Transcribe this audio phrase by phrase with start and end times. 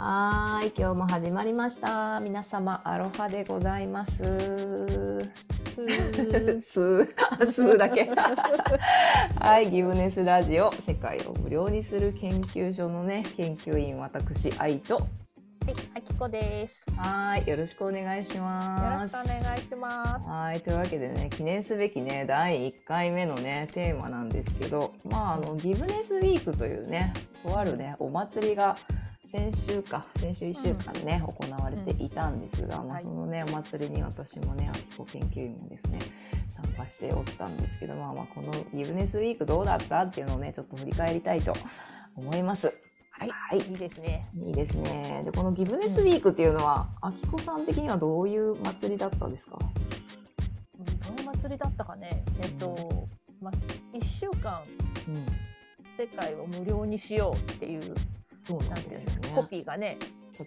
[0.00, 2.20] はい、今日も始まりました。
[2.20, 4.22] 皆様、アロハでございます。
[4.22, 6.62] すー。
[6.62, 7.46] すー。
[7.46, 8.08] すーだけ。
[9.40, 14.98] はい、ギブネスラジオ、世界を無料にする研究所のね、研究員、私、愛と。
[14.98, 15.06] はい、
[15.96, 16.84] あきこです。
[16.96, 19.16] はい、よろしくお願いします。
[19.16, 20.30] よろしくお願いします。
[20.30, 27.12] はい、というわけでね、記念すべきね、第1回目のね、テーマなんですけど、まあ、あの、ギブネスウィークというね、
[27.42, 28.76] とあるね、お祭りが。
[29.30, 35.98] 先週か先週1週間ね、うん、行われていたんですが、うん、まあ、そのねお祭りに私もね秋子研究員もですね
[36.48, 41.52] 参加しておったんですけど、まあ、まあこのギブネスウィークどうだったっていうのをねちょっと振り返りたいと
[42.16, 42.74] 思います。
[43.10, 44.24] はい、はい、いいですね。
[44.34, 45.20] いいですね。
[45.26, 49.58] でこのギブネスウィークっていうのは、あきこさん的にはどういう祭りだったですか？
[49.58, 52.24] どの祭りだったかね。
[52.40, 53.06] えっと、
[53.42, 53.52] まあ
[53.92, 54.62] 一週間、
[55.08, 55.26] うん、
[55.98, 57.94] 世界を無料にしようっていう
[58.48, 59.32] そうなんですよね。
[59.34, 59.98] コピーがね、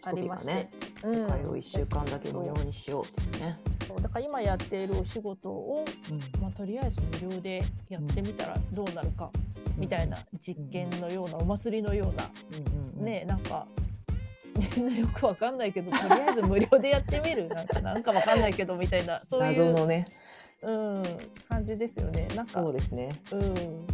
[0.05, 0.69] ありまして、ね、
[1.03, 3.59] 世界を一週間だけ無料にしようっていうね。
[3.87, 9.29] そうだから今やっているお仕事を、うん、まあとりあえず無料でやってみたらどうなるか、
[9.77, 12.27] みたいな実験のような、お祭りのような、
[12.97, 13.67] うん、ねなんか。
[14.75, 20.05] みんなよくわかんないけどとりあえず無料でやってみるなんかなんかわかんないけどみたいなそういう謎のね
[20.63, 21.03] うん、
[21.49, 22.27] 感じですよね。
[22.35, 23.09] なんかそうですね。
[23.31, 23.41] うん、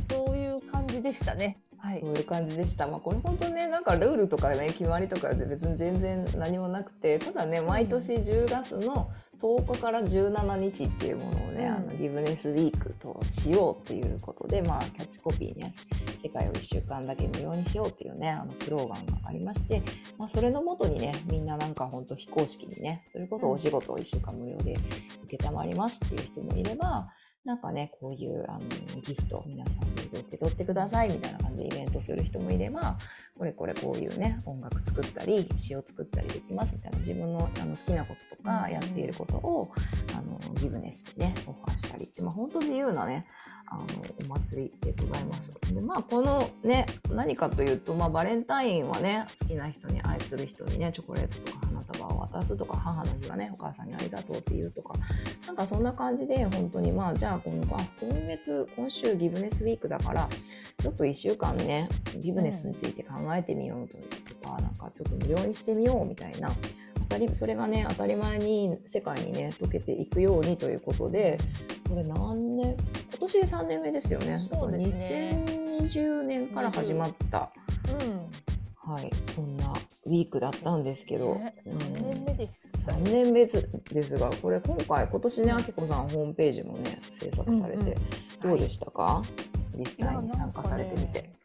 [0.10, 1.58] そういう感じでしたね。
[1.80, 2.88] はい、そういう感じでした。
[2.88, 9.10] まあ、これ本当ね、なんかルールとかね、決まりとかで別に全然何もなくて、ただね、毎年10月の
[9.42, 15.72] 10日から17日っていうものをね、うん、あのギブネスウィークとしようっていうことで、まあ、キャッチコピーに、ね、
[16.18, 19.84] 世界を1週間だけ無料にしようっていうね、あのスローガンがありまして、
[20.18, 24.76] まあ、それのもとにね、みんななんか本当非公式にね、それこそお仕事を1週間無料で
[25.40, 27.10] 承りますっていう人もいれば、
[27.48, 28.60] なんかね、こういうあの
[29.06, 32.98] ギフト皆さんで受け取ってくださいみたいな感じでイベントする人もいれば、
[33.38, 39.72] これこれこういうね、音楽作ったり、詩を作ったりできますみたいな自分のあの好きなこととかやっていることを、
[40.18, 43.26] あのギブネスでね、オファーしたりって、まあ本当自由なね、
[43.70, 43.86] あの
[44.36, 45.54] お祭りでございます。
[45.74, 54.94] でまあこのね何かというと、まあ、バレンタインはね好きな人に愛する人にねチョコレートとか花束を渡すとか母の日はねお母さんにありがとうって言うとか
[55.46, 60.30] なんかそんな感じで本当にまあじゃあこのあ今月今週ギブネスウィークだから
[60.82, 61.90] ちょっと1週間ね
[62.20, 63.96] ギブネスについて考えてみようと
[64.48, 66.52] か、うん、なんかちょっと無料にしてみようみたいな。
[67.08, 71.40] たりそれがね当たり前に世界にね溶けていくようにということで
[71.90, 72.78] これ何年
[73.12, 74.46] 今年で3年目ですよね。
[74.52, 75.44] そうですね。
[75.82, 77.52] 2020年から始まった、
[78.86, 79.74] うん、はいそんな
[80.06, 87.98] ウィークだったんですけど、ね、3年目です、3年目ですがこれ今回今年ねあきこさんホームページもね制作されて、
[88.42, 89.24] どうでしたか、は
[89.76, 91.37] い、実際に参加されてみて。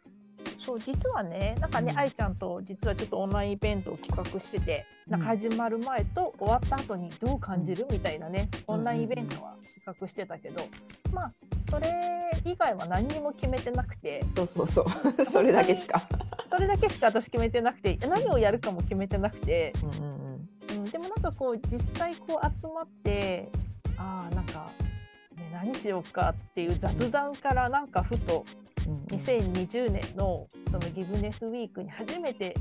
[0.64, 10.62] そう実はねなんかね、うん、愛ちゃんと実はちょっとオンラインイベントを企画してて、なんか始まる前と終わった後にどう感じるみたいなねオンラインイベントは企画してたけど、
[11.12, 11.32] まあ
[11.70, 14.22] それ以外は何にも決めてなくて。
[14.34, 14.86] そうそうそ
[15.18, 15.24] う。
[15.24, 16.02] それだけしか。
[16.50, 19.72] それだけしか私決めてなくて何をやるかも決めてなくて、
[20.70, 23.48] うん、うん、でもなんかこう実際こう集まって
[23.96, 24.70] ああなんか、
[25.34, 28.44] ね、何しようかっていう雑談からなんかふと
[29.08, 32.54] 2020年のそのギブネスウィークに初めて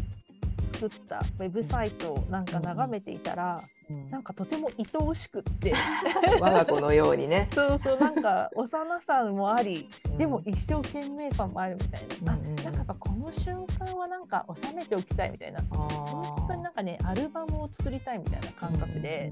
[0.74, 3.62] 作ったウェブサイトをなんか眺めていたら、
[3.92, 5.74] うん、なんかとても愛おしくって。
[6.40, 7.50] 我が子のようにね。
[7.54, 15.62] そうそうなんか幼さもあり、うん、でも一生懸命さもあるみたいな、うん、あなんかこの瞬間はなんか収めておきたいみたいな。
[15.72, 19.32] 本当になんかねアルバムを作りたいみたいな感覚で、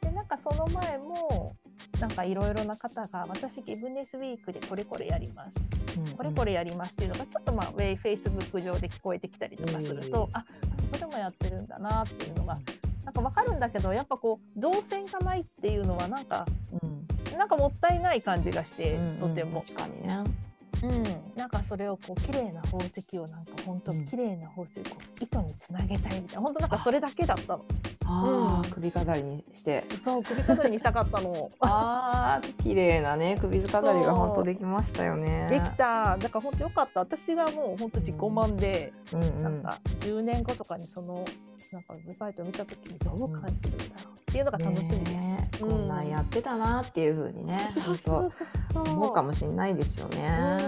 [0.00, 1.56] でなんかその前も
[2.00, 5.56] なんかいろいろな方が私ギブネスウィークでこれこれやります、
[5.96, 10.44] うんうん、これこれやりますっていうのがちょっとまあウェイフェイスブック上で聞こえてきたりとかすると、うん、あ
[10.76, 12.58] そこでもやってるんだなっていうのが
[13.08, 16.44] なんか分かるんだけどやっぱこう動線がないっていうのはなんか、
[16.82, 16.86] う
[17.34, 19.62] ん、なんかもったいない感じがして、うんうん、とても。
[19.62, 20.47] 確かにね
[20.82, 21.04] うん、
[21.36, 24.82] なんかそれをこう綺麗な宝石をなんか本当綺麗な宝石を
[25.20, 26.40] 糸につなげたいみたいな。
[26.40, 27.64] 本当なんかそれだけだったの。
[28.06, 29.84] ああ、うん、首飾りにして。
[30.04, 31.50] そう首飾りにしたかったの。
[31.60, 35.48] ああ綺麗なね首飾りが本当できましたよね。
[35.50, 36.16] できた。
[36.16, 37.00] だから本当よかった。
[37.00, 41.24] 私がもう本当自己満で、うんうんなんか10年後とかにその
[41.72, 48.30] なんかウェブサイトを見た時にどう感じるんだろうっていうのが楽しみです、ね、こんなんやってたなっていうふうにね、そうそう
[48.72, 50.58] そう思うかもしれないですよね、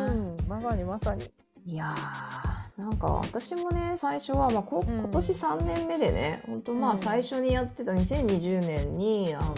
[0.49, 1.31] まさにまさに。
[1.67, 1.95] いや
[2.79, 9.55] なんか私もね最初は、まあ、こ今年3年目でね、うん、本当まあ最初にやってた2020年にあの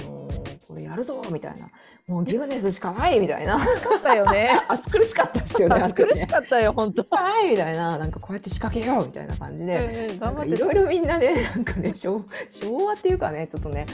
[0.68, 1.68] これやるぞみたいな。
[2.08, 3.56] もうギブネスしかないみたいな。
[3.56, 4.50] 暑かったよね。
[4.68, 7.04] 暑苦しかったですよね 暑苦しかったよ本当。
[7.14, 7.98] はいみたいな。
[7.98, 10.10] なんかこうやって仕掛けようみたいな感じで、
[10.46, 13.86] いろいろみんなねなんかね昭昭和っていうかねちょっとね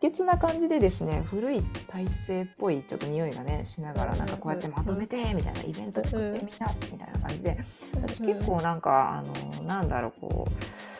[0.00, 7.58] 熱血な感じでですね古い体制っぽいちょっと匂いがねしながらなんかこうやってまとめてみたいなイベント作ってみたみたいな感じで。
[7.94, 10.95] 私結構なんかあのなんだろうこう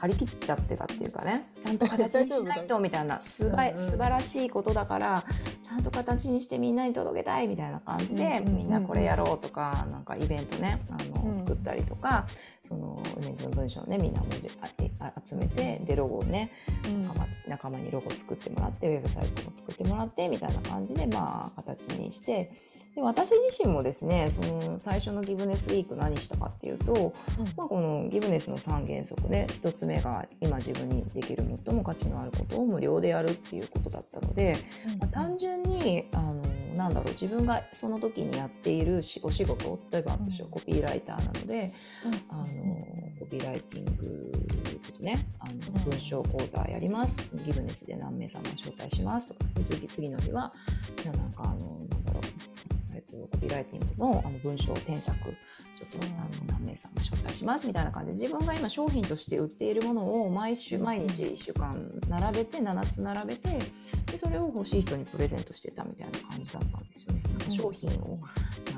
[0.00, 1.46] 張り切っちゃってたっていうかね。
[1.62, 2.78] ちゃんと形にしないと。
[2.78, 5.24] みたいなすば素晴らしいことだから
[5.62, 12.26] ちゃんと形にしてみんなに届けたいみたいな感じでみんなこれやろうとかなんかイベントねあうんの作ったりとか
[12.66, 16.50] そのイベントの文章をねみんな文字集めてでロゴをね
[17.46, 22.50] 仲間にロゴ作ってもらってウェブサイトも作ってもらってみたいな感じでまあ形にして
[22.94, 27.14] で私自身もですねその最初のギブネスウィーク何したかっていうと、
[27.56, 34.56] まあ、このギブネスの3原則で1つ目が今自分にできる最も価値のあることを無料でやるっていうことだったので、
[34.98, 36.42] まあ、単純にあの
[36.74, 41.70] なんだろう自分がその時にやっているしお仕事例えば私はコピーライターなので、
[42.30, 42.44] あの
[43.18, 44.32] コピーライティング
[44.96, 45.90] とねあのうん。
[45.90, 50.52] 文章講座やります、ギブネスで何名様を招待しますとか次次の日は
[51.02, 51.79] じゃあなんかあの
[53.00, 61.74] えっと、コピーライティングのあの文章添削ちょっと、うんあの何名様招待しますみたいな感じで自分が今商品として売っているものを毎週うん毎日1週間
[62.08, 63.58] 並べて7つ並べて
[64.10, 67.22] でそれを欲しい人にプレゼントしてたみたいな感じだったんですよね。
[67.48, 68.20] 商品を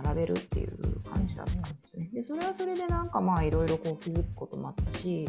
[0.02, 2.10] 並べるっていう感じだったんですよね。
[2.12, 5.28] でそれはそれでなんかまあいろいろこう気づくこともあったし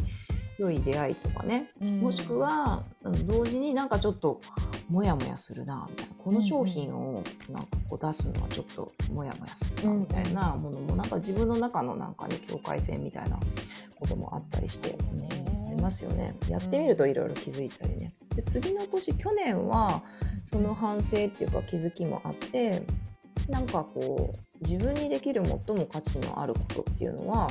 [0.58, 4.40] 良い出会いとかねもしくはうん同時になんかちょっと
[4.88, 6.14] モヤモヤするなみたいな。
[6.14, 13.38] この商品をなんかこう出すのはちょっとモヤモヤするなみたいなものもなんか自分の中のなんかね境界線みたいな
[13.96, 15.24] こともあったりして、うん
[15.74, 16.34] ありますよね。
[16.48, 18.14] やってみるといろいろ気づいたりね。
[18.34, 20.02] で次の年去年は
[20.44, 22.82] その反省っていうか気づきもあって
[23.48, 27.48] なんかこう自分にできる最も価値のあることっていうのは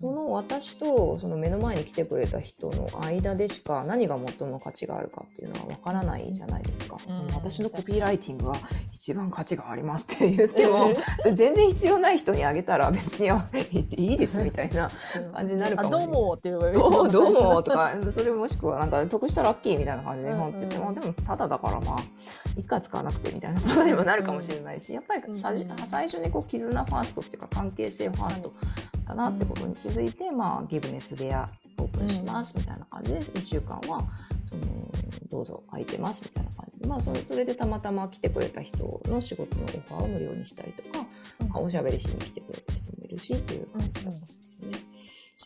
[0.00, 7.26] その私とその目の前に来てくれた人の間でしか何が最も価値があるかっていうのはわからないじゃないですか、うん。
[7.34, 8.56] 私のコピーライティングは
[8.92, 13.44] 一番価値がありますって言っても それ全然必要ない人にあげたら別にあ
[13.96, 14.88] いいですみたいな
[15.34, 16.06] 感じになるかもしれない。
[16.06, 16.74] あどうもって言えばいい。
[16.74, 21.98] どうどうもとかそれもしくはなんか得したらラッキーみたいな感じで本って言っても、でもただだからまあ
[22.56, 28.52] 一回使わなくてみたいなことにもなるかもしれないしやっぱり最初にこう絆ファーストっていうか関係性ファースト
[29.08, 34.04] だなってことに気づいて、まあギブネス部屋オープンしますみたいな感じで1週間は
[34.44, 34.62] その
[35.30, 36.80] どうぞ空いてますみたいな感じ。
[36.80, 41.06] で、まあ、それそれでたまたま来てくれた人の仕事のオファーを無料にしたりとか、
[41.48, 44.78] まあおしゃべりしに来てくれた人もいるしっていう感じだったんですよね。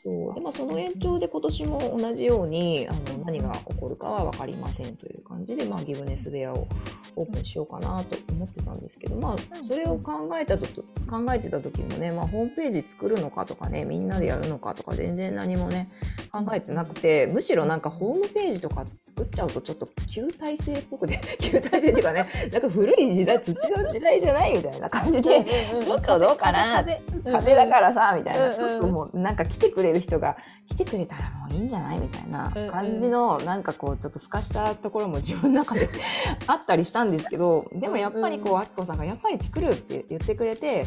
[0.03, 0.35] そう。
[0.35, 6.67] でまあ、その延長で今年も同じようにあの何が起こるかは分かりませんという感じで、まあ、ギブネス部屋を
[7.15, 10.67] オープンしようかなと思ってたんですけど、まあ、それを考えたと
[11.13, 15.91] 考えてた時もね、まあ、ホームページ作るのかとかねみんなでやるのかとか全然何もね
[16.31, 25.45] 考えてなくてむしろなんかホームページとか作っちゃうとちょっと旧体制っぽくて 旧体制っていうかねなんか古い時代土の時代じゃないみたいな感じで
[25.85, 28.13] ちょっとどうかな風風だからさ。
[28.17, 30.37] みたいな、ちょっともうなんか来てくれる人が
[30.69, 35.89] 来てくれたらもういいんじゃないみたいな感じの、なんかこうちょっと透かしたところも自分の中で
[36.47, 40.87] あったりしたんですけどでもやっぱりこうあきこさんがやっぱり作るって言ってくれて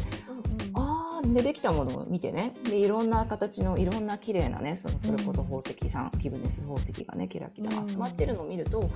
[1.34, 2.54] でできたものを見てね。
[2.64, 8.90] でいろんな形のいろんな綺麗なねそのそれこそ宝石さん、ギブネス宝石がねキラキラ集まってるのを見ると、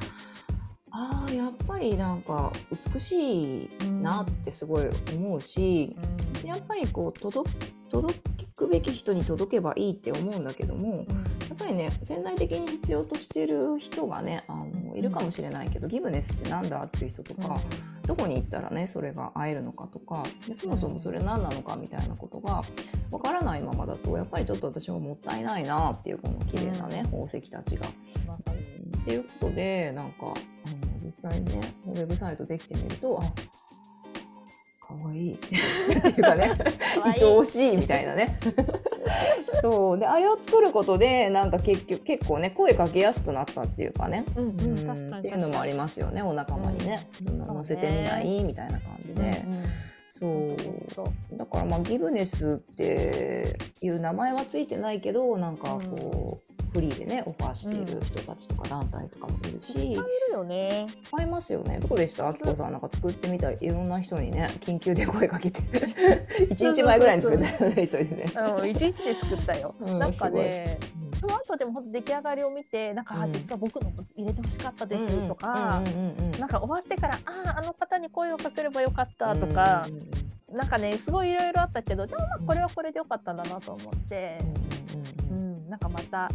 [0.90, 5.96] あーやっぱりなんか美しいなってすごい思うし、
[6.44, 7.50] やっぱりこう届
[7.90, 8.14] 届
[8.54, 11.06] くべき人に届けばいいって思うんだけども
[11.49, 17.58] やっぱりね潜在的に必要としてる人がねあのいるかもしれないけど、ギブネスってなんだっていう人とか、
[18.11, 22.64] どこに行ったらねそれが会えるのかとかでそもそもそれ何なのかみたいなことが
[23.12, 27.87] わからないままだとやっぱりちょっと私ももったいないなっていうこの綺麗なね、宝石たちが。
[27.87, 30.35] っていうことでなんかあの
[31.05, 35.29] 実際にねウェブサイトできてみるとあかわい。
[35.29, 36.50] いっていうかね
[37.05, 38.40] 愛おしいみたいなね
[39.62, 39.99] そう。
[39.99, 44.25] であれを作ることでなんか結局結構ね声かけやすくなったっていうかね。
[44.37, 47.40] うん確かにっていうのもありますよねお仲間にね、うん。
[47.40, 47.47] うん。
[47.47, 49.45] 乗せてみないみたいな感じで、
[50.09, 51.37] そう。
[51.37, 60.86] だからまあギブネスっていう名前はついてないけどなんかこう、フリーでねオファーしている人たちとか団体とかもいるし、いっぱいいるよね。
[61.12, 61.78] 合いますよね。
[61.80, 62.28] どこでした？
[62.28, 63.58] あきこさんなんか作ってみたい。
[63.60, 65.60] いろんな人にね緊急で声かけて。
[66.50, 68.24] 1日前ぐらいに作ったよね急いでね。
[68.60, 69.74] うん一日で作ったよ。
[69.80, 70.78] うんなんかね、
[71.20, 75.82] その後でも本当出来上がりを見てなんか、うん、実は僕のも入れてほしかったですとか、
[76.38, 79.86] なんか終わってからあああの方に声をかければよかったとか、
[80.48, 84.38] うん、なんかねすごいいろいろあったけどでもまあこれはこれでよかったんだなと思って、
[85.30, 86.30] うん、なんかまた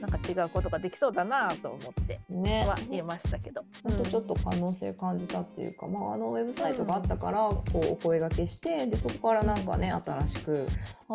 [0.00, 2.20] なんか違うことができそうだなと思って
[2.66, 10.66] は言いましたけど、ね、うん、とちょっと可能性感じたっていうか、まあ、あのウェブサイトがあったからこうお声がけしてでそこからなんかね新しく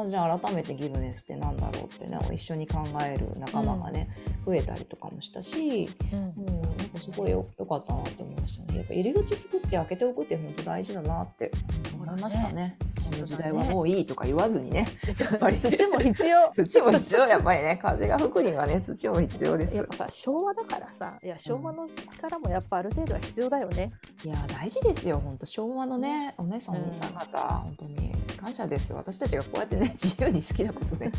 [0.01, 4.09] あじゃあ改めてギブネスってなんだろうってね一緒に考える仲間がね、
[4.45, 8.77] うん、増えたりとかもしたし、うん、うん、なんかすごいよよかったなって思いましたね。
[8.79, 11.51] やっぱ入り口作って開けておくって本当大事だなって
[11.93, 14.85] 思いましたね、ね、土の時代はもういいとか言わずにね
[15.19, 16.49] やっぱり土も必要。
[16.53, 17.27] 土も必要。
[17.27, 19.77] やっぱりね風が吹くにはね土も必要です。
[19.77, 23.91] やっぱさ昭和だからさいや昭和の力もやっぱある程度は必要だよね、
[24.23, 28.93] いや大事ですよ本当昭和のねお姉さんお兄さん方、本当に感謝です。
[28.93, 31.11] 私たちがこうやってね自由に好きなことね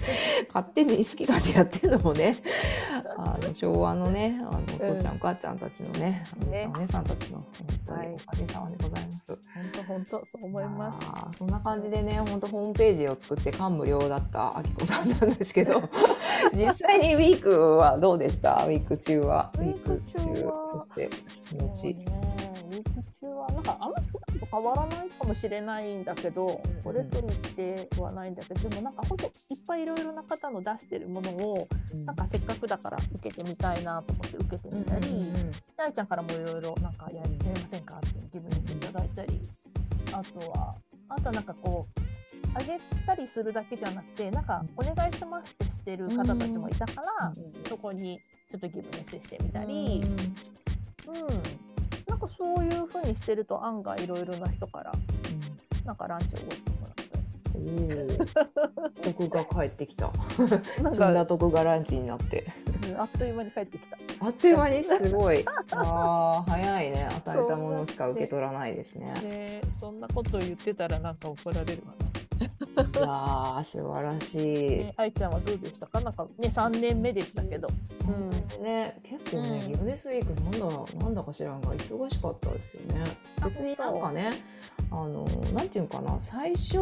[0.48, 2.36] 勝手に好き勝手やってるのもね
[3.16, 4.62] あの昭和のねあのお
[4.94, 7.46] 父ちゃん、お母ちゃんたちのねお姉さん、お姉さんたちの本
[7.86, 9.22] 当におかげさまでございます。
[9.26, 9.38] 本
[9.72, 11.00] 当本当そう思いま
[11.32, 11.38] す。
[11.38, 15.82] そんな感じでね本当ホームページを作って感無量だったあきこさんなんですけど
[16.54, 18.64] 実際にウィークはどうでした？
[18.66, 19.50] ウィーク中は？
[19.54, 20.24] ウィーク中
[20.72, 21.10] そして
[21.48, 21.96] 気持ち。
[22.66, 29.32] ウィーク中はなんかあんまり普段と変わらないかもしれないんだけど、これと日程はないんだけどでもなんか本当いっ
[29.66, 37.30] ぱいいろいろな方の出してるものを、うん、なんかせっかくだから受けてみたいなと思って受けてみたり、うんうん、愛ちゃんからもいろいろなんかやり
[37.60, 39.40] ませんかってギブにしていただいたり
[40.12, 40.74] あとは
[41.08, 42.00] あとはなんかこう
[42.54, 47.32] あげたりするだけじゃなくてなんかお願いしますってしてる方たちもいたから、
[47.68, 48.18] そこに
[48.50, 50.02] ちょっとギブネスしてみたり、
[51.06, 51.42] うん、うん、
[52.16, 56.96] なんかそういうふうにしてると案外いろいろな人から、うん、なんかランチをおごってもら
[59.12, 60.10] 徳が帰ってきた。
[60.82, 62.46] なんかん徳がランチになって、
[62.98, 63.98] あっという間に帰ってきた。
[64.20, 65.44] あっという間にすごい。
[65.46, 67.04] ああ早いね。
[67.04, 69.12] 与えたものしか受け取らないですね。
[69.22, 72.15] ねそんなこと言ってたらなんか怒られるわな。
[72.40, 74.78] いや素晴らしい。
[74.78, 76.00] ね、愛ちゃんはどうでしたか？
[76.00, 77.68] なんかね3年目でしたけど。
[78.58, 83.04] うん、ね結構ね、ギブネスウィークなんだなんだか知らんが忙しかったですよね。
[83.44, 84.30] 別になんかね
[84.90, 85.24] あの
[85.54, 86.78] なんていうかな最初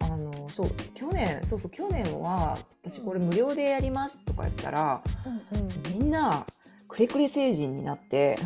[0.00, 6.44] あのそう去年そうそう去年は私これ無料でやりますとか言ったら、うんうん、みんな
[6.88, 8.38] くれくれ成人になって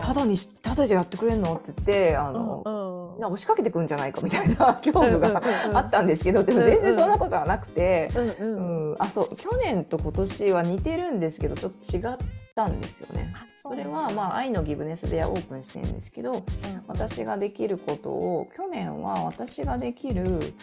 [0.00, 1.54] ただにただでやってくれんの？
[1.54, 5.42] って言ってあの、うんうん、押しかけてくんじゃないかみたいな恐怖が
[5.74, 12.16] あったんですけどでも全然そんなことはなくて、うんうん、あそう去年と今年は似てるんですけどちょっと違っ
[12.54, 13.34] たんですよね。
[13.56, 16.44] それはまあ愛のギブネス部屋オープンしてるんですけど、
[16.86, 20.54] 私ができることを去年は私ができる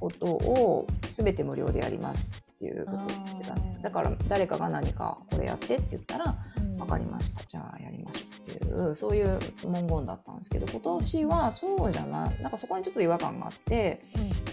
[0.00, 3.54] ことを全て無料でやりますっていうことをしてた。
[3.82, 6.34] だから誰かが何かこれやってって言ったら
[6.78, 7.44] 分かりました。
[7.44, 12.42] じゃあやりましょうっていうそういう文言だったんですけど今年はそうじゃない。
[12.42, 14.02] なんかそこにちょっと違和感があって、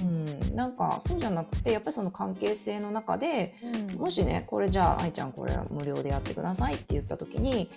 [0.01, 3.55] うん、うん、なんかそうじゃなくてやっぱりその関係性の中で、
[3.91, 7.71] うん、もしねこれじゃあ愛ちゃんこれ無料でやってくださいって言った時に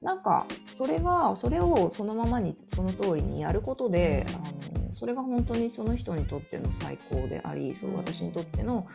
[0.00, 8.86] なんかそれがそれをそのままにその通りにやることで、あのそれが本当にその人にとっての最高でありそう私にとっての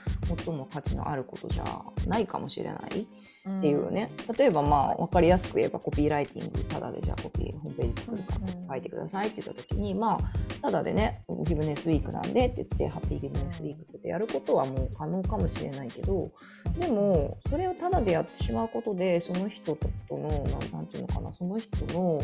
[0.45, 2.25] 最も価値のあることじゃない？
[2.25, 8.39] かもしれないっていうね、例えばまあ分かりやすく言えばコピーライティングただでじゃあコピーホームページ作るから
[8.69, 10.19] 書いてくださいって言った時にまあ
[10.61, 16.31] ただでねギブネスウィークなんでって言ってハッピーギブネスウィークってやることはもう可能かもしれないけど
[16.77, 22.21] でもそれをただでやってしまうことでその人との何て言うのかなその人の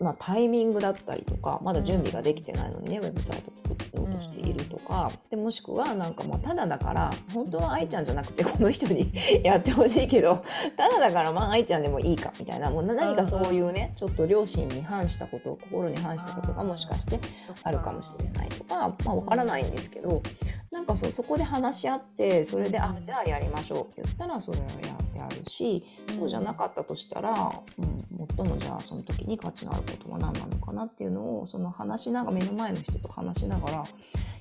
[0.00, 10.42] まあ、タイミングだったりとかまだ準備ができてないのにねウェブサイト作ろうとしているとか、でもしくはなんかまあただだから本当は愛ちゃんじゃなくてこの人に やってほしいけど
[10.76, 17.18] ただだからまあ愛ちゃんでもいいかみたいなもう何かそういうねちょっと両親に反したこと心に反したことがもしかして
[17.62, 20.22] あるかもしれないとかまあ分からないんですけど
[20.70, 25.84] なんかそそこで話し合ってそれであじゃあやりましょうって言ったらそれをややるし
[26.16, 27.32] そうじゃなかったとしたら、
[27.78, 33.84] うん、最もじゃあその時に価値があることは何なのかなっていうのをその話しながら目の前の人と話しながら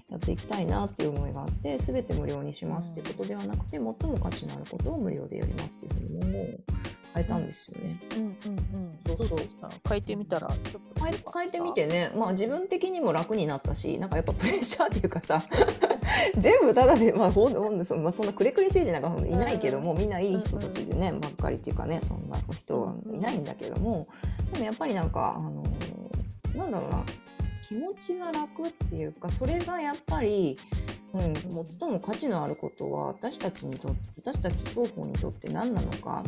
[0.09, 6.45] やっていきたいなっていう思いがあって全て無料にしますっていうことではなくて最も価値のあることを無料でやりますっていうふうに文言を
[7.13, 7.99] 変えたんですよね。
[8.15, 9.39] うんうんうん、そうそう。
[9.87, 10.49] 変えてみたら
[10.99, 15.43] 変え変えてみてね、まあ、自分的にも楽になったしなんかやっぱプレッシャーっていうかさ
[16.37, 24.07] 全部ただで、まあほんほんそまあ、そんなくれくれ政治なんかいないけども、みんないい人たちでね、ばっかりっていうかねそんな人はいないんだけども
[24.53, 25.63] でもやっぱりなんかあの
[26.55, 27.03] なんだろうな
[27.67, 30.57] 気持ちが楽っていうかそれがやっぱり
[31.13, 31.33] うん、
[31.65, 36.23] 最も価値のあることは私たちにと私たち双方にとって何なのか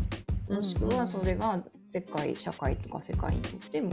[0.50, 3.91] もしくはそれが世界社会とか世界にとっても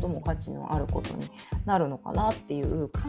[0.00, 1.28] 最も価値のあることに
[1.66, 3.00] なるのかなっていう考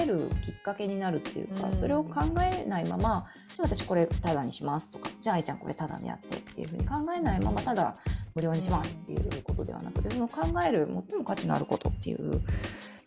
[0.00, 7.96] えるきっかけになるっていうかそれを考えないままじゃあ私これタダにしますとかじゃあ愛ちゃんこれタダにやってっていうふうに考えないままただ
[8.34, 12.40] 無料にしますっていうことではなくてその考える最も価値のあることっていう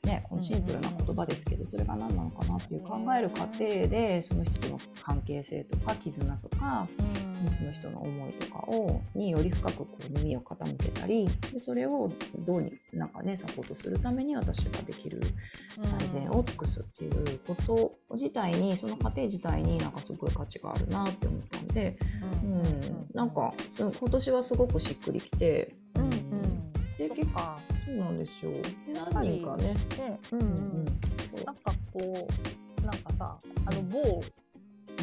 [0.03, 6.85] ね、このシンプルな言葉ですけどそれが何なのかなっていう考える過程でその人との関係性とか絆とか、
[7.57, 15.21] その人の思いとかをにより深くこう耳を傾けたりでそれをどうになんかねサポートするために私ができる
[15.69, 21.97] 最善を尽くすっていうこと自体にその過程自体になんかすごい価値があるなって思ったんで、
[22.43, 25.75] うん、うん、なんか今年はすごくしっくりきて。
[28.23, 28.51] ですよ。
[28.51, 29.73] で何人かね。
[29.73, 30.85] ねうんうん。
[31.45, 32.27] なんかこ
[32.79, 34.23] うなんかさあの某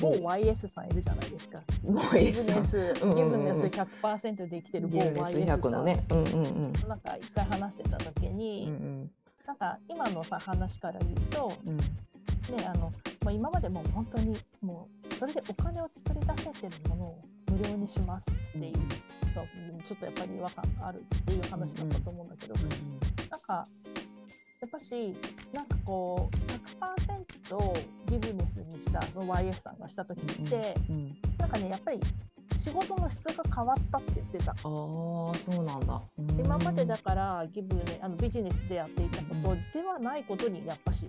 [0.01, 1.61] 某 YS さんいるじゃないですか。
[1.85, 3.15] 某 YS さん。
[3.15, 5.85] ギブネス100%で生きてる某 YS さん。
[5.85, 6.05] ね。
[6.11, 6.73] うんうんうん。
[6.89, 9.11] なんか一回話してた時に、うんうん、
[9.47, 11.85] なんか今のさ話から言うと、うん、ね
[12.67, 12.93] あの
[13.25, 19.10] まあ今までも本当にもうそれでお金を作り出せてるものを無料にしますっていう。
[19.37, 22.55] うんちょっとやっぱり違和感があるっていう話だったと思うんだけど、
[23.31, 23.67] なんか
[24.61, 25.17] やっぱし
[25.53, 26.37] なんかこう
[27.51, 32.01] 100%ビジネスにしたその YS さんがした時って、うなんかねやっぱり
[32.59, 34.53] 仕事の質が変わったって言ってた。
[34.53, 36.01] あそうなんだ。
[36.39, 41.09] 今までだからギブ、ね、あのビジネスでやっていたことではないことにやっぱし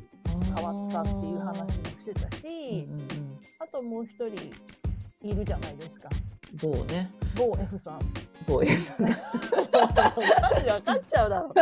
[0.55, 2.87] 変わったっていう話もしてたし、
[3.59, 4.27] あともう一人
[5.27, 6.09] いるじゃないですか。
[6.59, 7.11] 某ね。
[7.35, 7.99] 某 F さん。
[8.47, 9.05] 某 F さん。
[9.05, 9.17] ね
[9.71, 11.53] 分かっちゃうだろう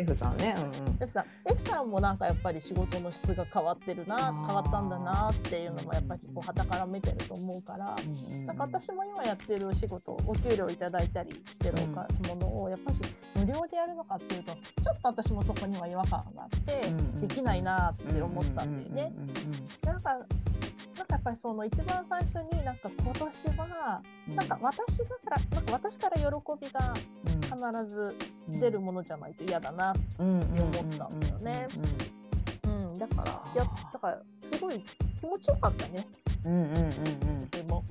[0.00, 1.24] F さんね、うんうん、F さん。
[1.44, 12.96] F さんもなんかやっぱり仕事の質が変わってるな変わったんだなっていうのもやっぱりこう旗から見てると思うから、うんうん、なんか私も今やってる仕事お給料いただいたりしてるものをやっぱり
[13.36, 14.58] 無料でやるのかっていうとちょ
[14.92, 19.12] っと私もそこには違和感があって、うんうん、できないなって思ったんだよね。
[19.84, 20.18] なんか
[21.00, 26.24] なんかやっぱりその一番最初になんか今年はなんか私だからなんか私から喜
[26.60, 26.94] びが
[27.42, 28.14] 必ず
[28.48, 31.66] 出るものじゃないと嫌だなって思ったんだよね。
[32.64, 32.98] うん。
[32.98, 34.84] だからやだからすごい
[35.20, 36.06] 気持ちよかったね。
[36.44, 36.52] うん。
[36.52, 36.60] うん。
[36.60, 36.74] うん。
[36.74, 37.50] うん。
[37.50, 37.82] でも、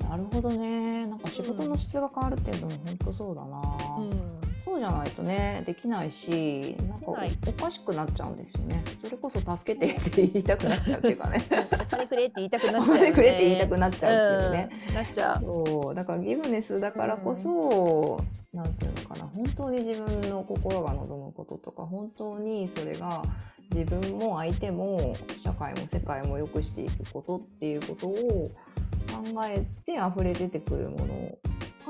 [0.00, 1.06] うん、なるほどね。
[1.06, 3.62] なんか仕事の質が変わるっていうのも本当そうだな。
[3.96, 4.37] うん
[4.68, 7.06] そうじゃないとねできないしなんか
[7.46, 8.84] おかしくなっちゃうんですよね。
[9.02, 11.42] それこそ助けてって言いたくなっちゃうっていうかね。
[11.72, 15.40] お金くれって言いたくなっちゃう、ね、お金くれって言いたくなっちゃうっていうね、うん、なっちゃう。
[15.40, 15.94] そう。
[15.94, 18.20] だからギブネスだからこそ、
[18.52, 23.22] うん、なんていうのかな本当に自分の心が望むこととか本当にそれが
[23.70, 31.38] 自分も相手も社会も世界も良くしていくことっていうことを考えて溢れ出てくるもの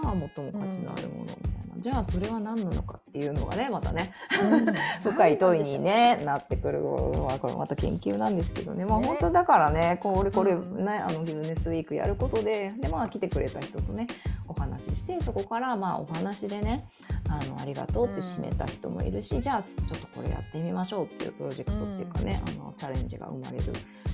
[0.01, 1.25] が最も価値のあるもの。
[1.25, 1.58] みたいな。
[1.79, 4.13] じゃあそれは何なのかっていうのがねまたね、
[4.43, 4.75] うん、
[5.13, 14.07] 深い問いに、ね、なってくるのはこれまた研究なんですけどね、まあ、本当だからねこれこれ、ね、あのビジネスウィークやることでで、まあ、来てくれた人とね
[14.49, 16.85] お話ししてそこからまあお話でね
[17.29, 23.65] あのありがとうって締めた人もいるし、うん、じゃあちょっとこれやってみましょうっていうプロジェクトっていうかね、うん、あのチャレンジが生まれる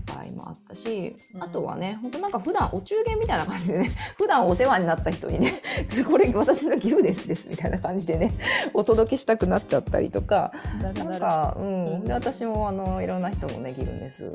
[0.07, 5.55] 場合もあったし、うん、あとはね本当なんか普段お中元みたいな感じでね 普段お世話になった人にね
[6.07, 8.33] これ私のギフですですみたいな感じでね
[8.75, 14.27] お届けしたくなっちゃったりとかなんか、うん、で私もあのいろんな人のねギフネス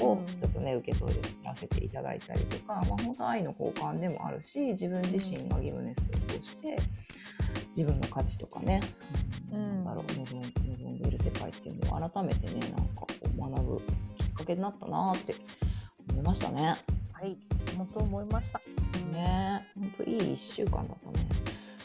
[0.00, 1.12] をちょっとね受け取
[1.44, 6.76] らせていただいたりとか、まあ、本当愛の交換でもあるし自分自身がギフネスを通して
[7.76, 8.80] 自分の価値とかね、
[9.52, 13.82] うん、なんだろう望んでいる世界っていうのを改めてねなんかこう学ぶ
[14.36, 15.34] かけになったなって
[16.10, 16.76] 思いましたね。
[17.12, 17.36] はい、
[17.76, 18.60] 本当思いました。
[19.12, 21.26] ね、本当いい一週間だったね。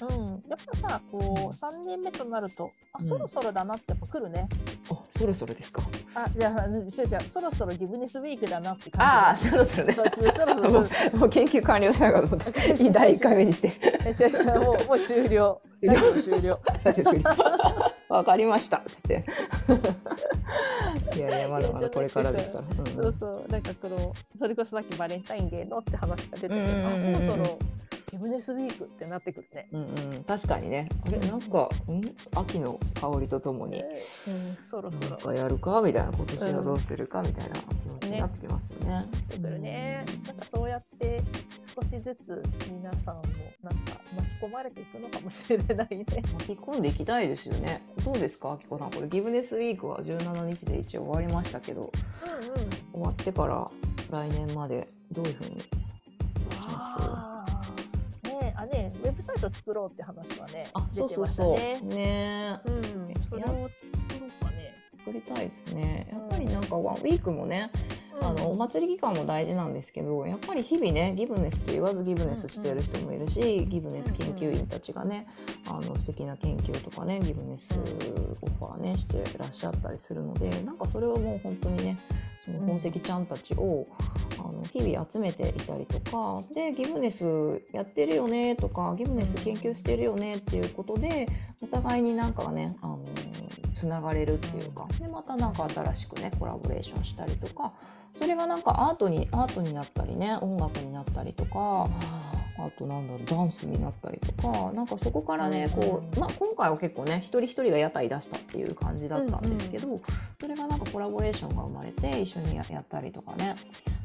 [0.01, 4.49] うん、やっぱさこう3年目となるとあそろそろだなってやっぱ来るね。
[4.89, 5.83] あそろそろですか。
[6.15, 9.03] あじゃあしゅうちゃんそろそろギブネスウィークだなって感じ。
[9.03, 9.93] ああそろそろね。
[9.93, 10.81] そろそろ
[11.19, 12.51] もう研究完了したかと思った。
[12.91, 13.67] 第1回目にして。
[13.67, 15.61] 違う違うもうもう終了。
[15.79, 16.59] 終了。
[16.93, 17.23] 終了。
[18.09, 19.23] わかりましたっつって。
[21.15, 23.03] いやいやまだまだ これからですから。
[23.03, 27.59] そうそうなんかこのそれこそさっきバレンタインデーのって話が出てて、あそろそろ。
[28.11, 29.67] ギブネスウィークってなってくるね。
[29.71, 30.89] うんうん、確かにね。
[31.07, 32.01] あれなんか、うん、
[32.35, 35.33] 秋の香りとともに、うん、そろそろ。
[35.33, 35.81] やるか？
[35.81, 37.21] みたいな、今年はどうするか？
[37.21, 39.05] みたいな気持ちになってきますよね。
[39.37, 39.59] うん、ね。
[39.59, 40.05] ね。
[40.27, 41.21] なんかそうやって
[41.75, 43.21] 少少しずつ皆さんも
[43.63, 46.05] なんか巻き込まれていくのかもしれないね。
[46.33, 47.81] 巻き込んでいきたいですよね。
[48.05, 48.91] どうですか、あきこさん。
[48.91, 52.69] これギブネスウィークは17日で一応終わりましたけど、うんうん。
[52.93, 53.67] 終わってから
[54.11, 55.65] 来年までどういうふうに過
[56.49, 57.30] ごします？
[59.49, 61.51] 作ろうって話はねあ、そう出てそうそう。
[61.51, 62.59] ましたね。
[62.65, 64.75] うん、それを作ろうかね。
[64.93, 66.07] 作りたいですね。
[66.11, 67.71] やっぱりなんかワンウィークもね、
[68.21, 75.27] あのおうん祭り期間も大事なんですけどやっぱり日々ねギブネスと言わずギブネスしている人もいるし、ギブネス研究員たちがね
[75.67, 77.71] あの素敵な研究とかねギブネス
[78.41, 81.97] オファーねしてらっしゃったりするのでなんかそれをもう本当にね
[82.51, 83.87] その本石ちゃんたちを、
[84.37, 91.27] あの日々集めていたりとかでギブネスやってるよねとかギブネス研究してるよねっていうことで
[91.61, 93.05] お互いになんかねあの
[93.73, 97.73] つながれるっていうかでまた何か新しくねコラボレーションしたりとか
[98.15, 101.87] それがなんかアートにアートになったりね音楽になったりとか
[102.65, 110.01] あとなんだろうダンスになったりとかなんかそこからねこう、まあ、今回は結構ね一人一人が屋台出したっていう感じだったんですけど、
[110.39, 113.55] それがなんかコラボレーションが生まれて一緒にややったりとかね、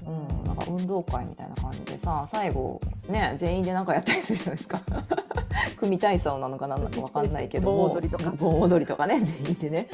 [0.07, 4.81] うん、なんか運動会みたいな感じでさ最後ね全員でなんかやったりするじゃないですか。
[5.79, 8.31] 組体操なのかなんなのかわかんないけど盆踊りとか。
[8.31, 9.88] 盆踊りとかね全員でね。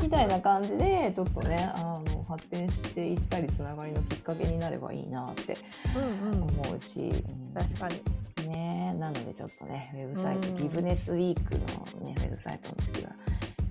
[0.00, 5.56] みたいな感じでちょっとねあの発展していったりつながりのきっかけになればいいなって
[5.96, 6.42] うんうん。
[6.42, 8.48] 思うし、うん確かに。
[8.48, 11.54] ねなのでちょっとねウェブサイト、うんギブネスウィーク
[11.98, 13.12] のねウェブサイトの次は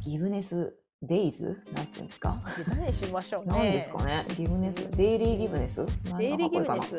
[0.02, 0.74] ギブネス
[1.06, 2.36] デイズなんていうんですか？
[2.70, 3.52] 何にしましょうね。
[3.52, 4.26] 何ですかね？
[4.38, 5.86] ギブネスデイリーギブネス
[6.18, 6.98] デイリーギブネス。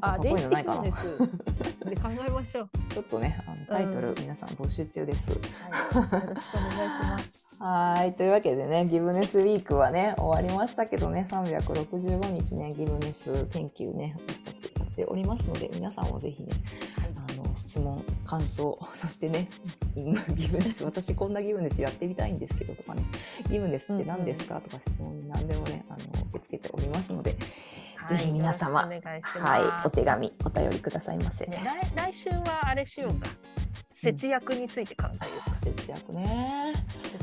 [0.00, 1.18] あ、デイリーギブネス。
[1.84, 2.68] で考えましょう。
[2.90, 5.38] ちょっとねあのタイトル、うん皆さん募集中ですはい。
[6.28, 7.42] よろしくお願いします。
[7.60, 16.48] はいというわけでねギブネスウィークはね終わりましたけどね365日ねギブネス研究ね私たちやっておりますので皆さんもぜひね
[17.54, 19.48] 質問感想 そしてね
[19.96, 23.02] うん ギブネス私こんなギブネスやってみたいんですけどとかね
[23.48, 25.98] ギブネスって何ですかとか質問何でもねあの
[26.30, 27.38] 受け付けておりますので、はい
[28.08, 29.38] ぜひ皆様お願いします。
[29.38, 31.46] はいお手紙お便りくださいませ。
[31.46, 31.62] ね
[31.96, 33.28] 来来週はあれしようか。
[33.92, 35.56] 節約について考えようか。
[35.56, 36.72] 節約ね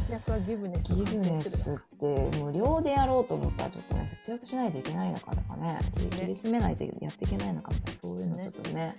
[0.08, 5.80] 節約はギブネスとギ関ブネスって無料でやろうと思ったらちょっとね節約しないといけないのかとかね
[6.12, 8.96] 切り詰めないとやっていけないのかみたいなそういうのちょっとね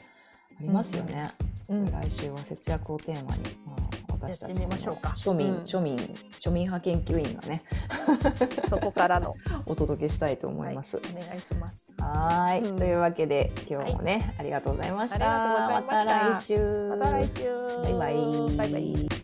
[0.60, 1.32] ありますよね、
[1.68, 3.76] うん来週は節約をテーマに、まあ、
[4.10, 7.62] 私たち庶民、うん庶民庶民派研究員がね
[8.68, 9.34] そこからの。
[9.66, 10.96] お届けしたいと思います。
[10.96, 11.86] はいお願いします。
[11.98, 15.16] はーい、うんというわけで今日もね、ありがとうございました。
[15.16, 16.88] ありがとうございましたまた来週。
[16.88, 17.44] また来週。
[17.82, 18.56] バイバイ。
[18.56, 19.19] バイバイ。